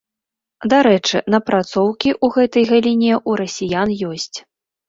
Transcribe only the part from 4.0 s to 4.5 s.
ёсць.